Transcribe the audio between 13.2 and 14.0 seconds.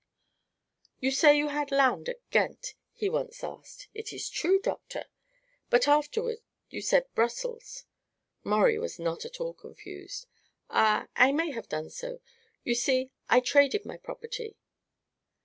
I traded my